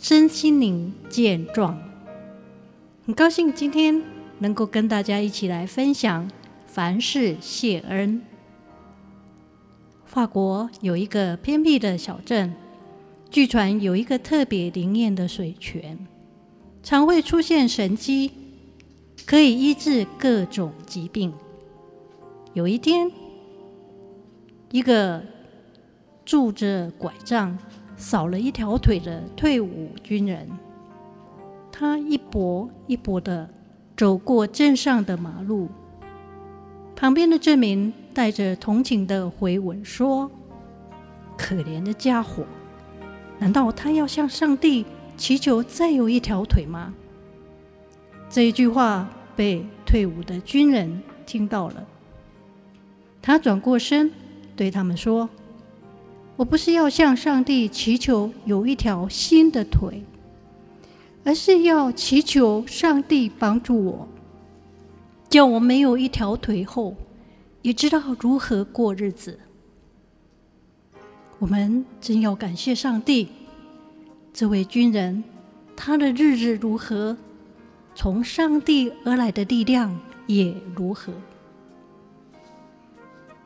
[0.00, 1.76] 身心灵健壮，
[3.04, 4.00] 很高兴今天
[4.38, 6.30] 能够跟大家一起来分享
[6.68, 8.22] 凡事谢恩。
[10.04, 12.54] 法国有一个偏僻的小镇，
[13.28, 15.98] 据传有一个特别灵验的水泉，
[16.80, 18.30] 常会出现神迹，
[19.26, 21.34] 可以医治各种疾病。
[22.52, 23.10] 有一天，
[24.70, 25.24] 一个
[26.24, 27.58] 拄着拐杖，
[27.98, 30.48] 少了一条腿的退伍军人，
[31.72, 33.50] 他一跛一跛地
[33.96, 35.68] 走过镇上的马路。
[36.94, 40.30] 旁边的镇民带着同情的回文说
[41.36, 42.44] ：“可怜的家伙，
[43.38, 46.94] 难道他要向上帝祈求再有一条腿吗？”
[48.30, 51.84] 这一句话被退伍的军人听到了，
[53.20, 54.12] 他转过身
[54.54, 55.28] 对他们说。
[56.38, 60.04] 我不是要向上帝祈求有一条新的腿，
[61.24, 64.08] 而是要祈求上帝帮助我，
[65.28, 66.94] 叫我没有一条腿后，
[67.62, 69.40] 也知道如何过日子。
[71.40, 73.30] 我们真要感谢上帝，
[74.32, 75.24] 这位军人，
[75.74, 77.16] 他的日子如何，
[77.96, 81.12] 从上帝而来的力量也如何。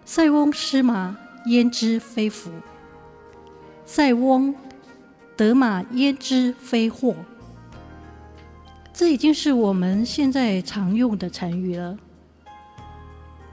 [0.04, 2.50] 塞翁失马，焉知非福。
[3.84, 4.54] 塞翁
[5.36, 7.14] 得马，焉知非祸？
[8.92, 11.96] 这已经是我们现在常用的成语了。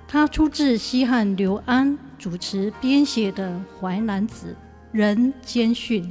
[0.08, 4.54] 它出自西汉刘安主持编写的《淮南子·
[4.92, 6.04] 人间训》。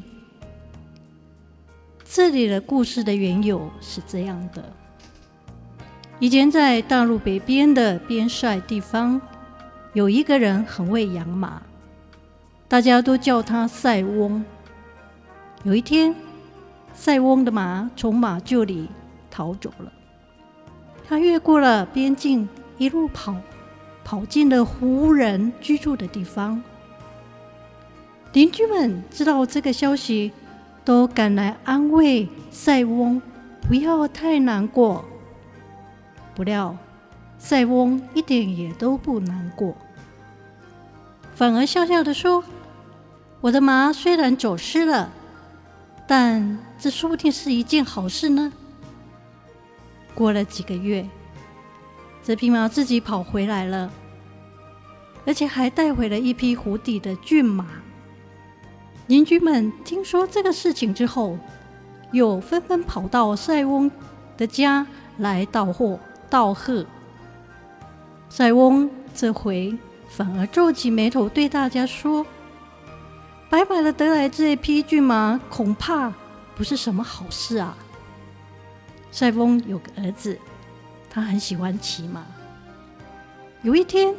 [2.05, 4.73] 这里的故事的缘由是这样的：
[6.19, 9.21] 以前在大陆北边的边塞地方，
[9.93, 11.63] 有一个人很会养马。
[12.69, 14.45] 大家都叫他塞翁。
[15.63, 16.15] 有一天，
[16.93, 18.91] 塞翁的马从马厩里
[19.31, 19.91] 逃走了。
[21.09, 22.47] 他越过了边境，
[22.77, 23.35] 一路跑，
[24.05, 26.63] 跑进了胡人居住的地方。
[28.35, 30.31] 邻居们知道这个消息，
[30.85, 33.23] 都赶来安慰塞翁，
[33.63, 35.03] 不要太难过。
[36.35, 36.77] 不料，
[37.39, 39.75] 塞翁一点也都不难过，
[41.35, 42.45] 反而笑笑地说。
[43.41, 45.13] 我的马虽然走失了，
[46.09, 48.53] 但这说不定是一件好事呢。
[50.13, 51.09] 过了几个月，
[52.25, 53.91] 这匹马自己跑回来了，
[55.25, 57.67] 而且还带回了一匹湖底的骏马。
[59.07, 61.39] 邻居们听说这个事情之后，
[62.11, 63.89] 又纷纷跑到塞翁
[64.37, 64.85] 的家
[65.19, 65.97] 来道贺
[66.29, 66.85] 道贺。
[68.29, 69.79] 塞翁这回
[70.09, 72.27] 反而皱起眉头，对大家说。
[73.51, 76.13] 白白的得来这一匹骏马，恐怕
[76.55, 77.77] 不是什么好事啊。
[79.11, 80.39] 塞翁有个儿子，
[81.09, 82.27] 他很喜欢骑马。
[83.63, 84.15] 有一天，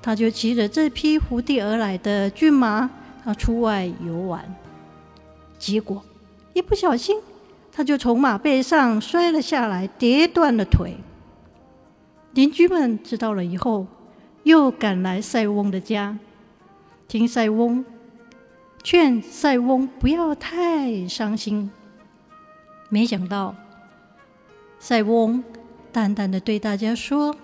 [0.00, 2.88] 他就骑着这匹胡地而来的骏马，
[3.22, 4.42] 他出外游玩。
[5.58, 6.02] 结果
[6.54, 7.20] 一不小心，
[7.70, 10.96] 他就从马背上摔了下来，跌断了腿。
[12.32, 13.86] 邻居们知道了以后，
[14.44, 16.16] 又赶来塞翁的家，
[17.06, 17.84] 听塞翁。
[18.82, 21.70] 劝塞翁不要太伤心。
[22.88, 23.54] 没想到，
[24.78, 25.44] 塞翁
[25.92, 27.36] 淡淡的对大家说：“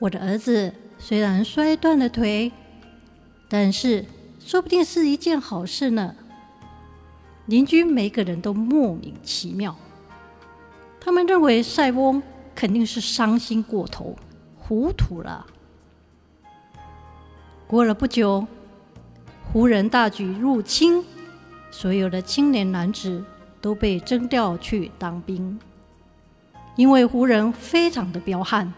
[0.00, 2.50] 我的儿子虽然摔断了腿，
[3.48, 4.04] 但是
[4.40, 6.16] 说不定是一件好事呢。”
[7.46, 9.76] 邻居每个人都莫名其妙，
[11.00, 12.22] 他们认为塞翁
[12.54, 14.16] 肯定是伤心过头，
[14.58, 15.46] 糊涂了。
[17.66, 18.46] 过了不久。
[19.50, 21.02] 胡人大举入侵，
[21.70, 23.24] 所有的青年男子
[23.62, 25.58] 都被征调去当兵。
[26.76, 28.70] 因为胡人非常的彪悍，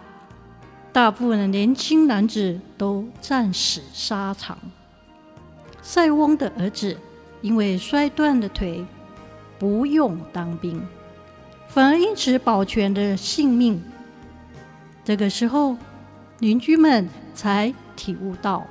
[0.92, 4.56] 大部分的年轻男子都战死沙场。
[5.82, 6.96] 塞翁的儿子
[7.42, 8.86] 因为摔断了腿，
[9.58, 10.80] 不用当兵，
[11.66, 13.82] 反而因此保全了性命。
[15.04, 15.76] 这个时候，
[16.38, 18.64] 邻居们才体悟到。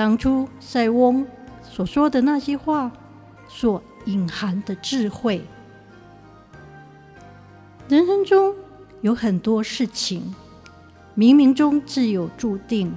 [0.00, 1.26] 当初塞翁
[1.62, 2.90] 所说的那些话，
[3.46, 5.44] 所隐含的智慧，
[7.86, 8.54] 人生中
[9.02, 10.34] 有很多事情，
[11.14, 12.90] 冥冥中自有注定。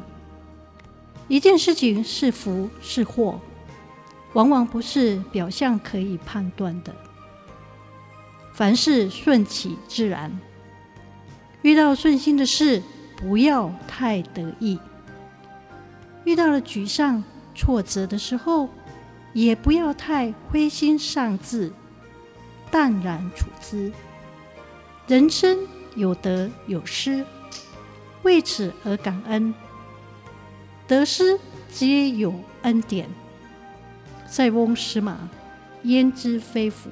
[1.27, 3.37] 一件事情是福是祸，
[4.31, 6.95] 往往不是表象可以判断的。
[8.53, 10.31] 凡事顺其自然，
[11.63, 12.81] 遇到顺心的事，
[13.17, 14.77] 不要太得意；
[16.25, 17.23] 遇到了沮丧、
[17.53, 18.69] 挫折的时候，
[19.33, 21.71] 也不要太灰心丧志，
[22.71, 23.91] 淡然处之。
[25.07, 25.57] 人生
[25.95, 27.25] 有得有失，
[28.23, 29.53] 为此而感恩。
[30.87, 31.39] 得失
[31.69, 33.09] 皆有恩典。
[34.25, 35.29] 塞翁失马，
[35.83, 36.89] 焉知非福？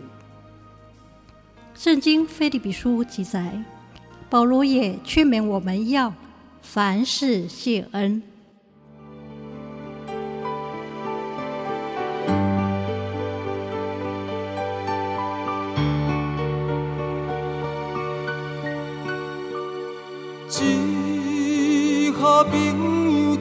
[1.73, 3.63] 圣经腓立比书记载，
[4.29, 6.13] 保罗也劝勉我们要
[6.61, 8.21] 凡事谢恩。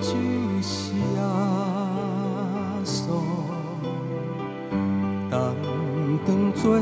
[0.00, 1.20] 朋友就是耶
[2.84, 3.20] 稣，
[5.30, 6.80] 同当作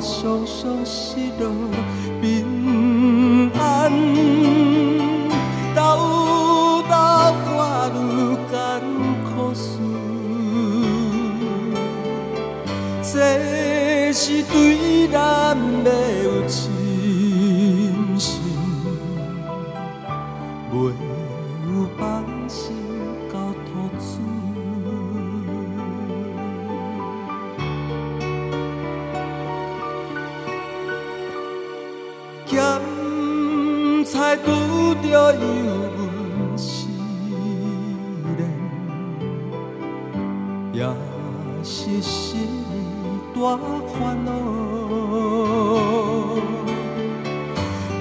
[0.00, 2.55] 心肝常常失落，
[34.26, 34.50] 咸菜拄
[35.02, 35.38] 着油
[35.96, 36.88] 温试
[38.36, 38.40] 炼，
[40.72, 40.84] 也
[41.62, 42.48] 是心
[43.32, 43.56] 大
[43.86, 44.28] 烦恼。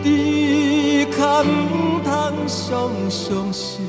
[0.03, 1.45] 只可毋
[2.03, 2.07] 通
[2.47, 3.83] 常常失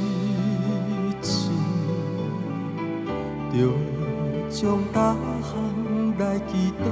[1.23, 1.49] 志，
[3.50, 3.55] 着
[4.50, 4.61] 将
[4.93, 4.94] 逐
[5.43, 5.44] 项
[6.19, 6.53] 来祈
[6.83, 6.85] 祷。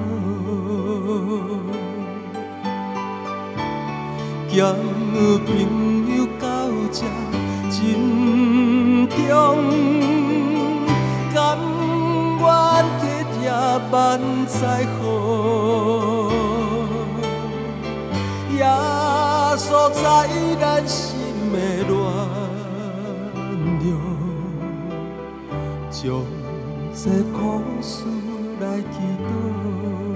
[4.55, 5.51] 交朋
[6.17, 6.47] 友到
[6.93, 7.03] 这
[7.71, 7.75] 珍
[9.09, 9.19] 重，
[11.35, 11.59] 甘
[12.39, 12.45] 愿
[13.01, 13.03] 体
[13.33, 13.51] 贴
[13.91, 13.93] 万
[14.47, 15.03] 载好，
[18.53, 18.63] 耶
[19.57, 20.03] 稣在
[20.61, 21.03] 咱心
[21.53, 21.57] 的
[21.89, 21.93] 暖
[23.83, 23.85] 流，
[25.91, 26.01] 将
[26.95, 27.03] 这
[27.33, 27.37] 苦
[27.83, 28.05] 事
[28.61, 30.14] 来祈祷。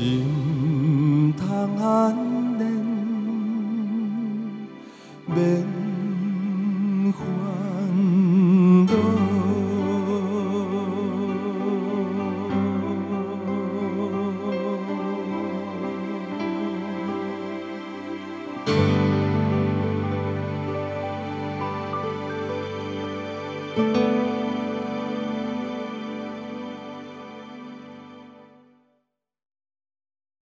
[0.00, 0.49] 心。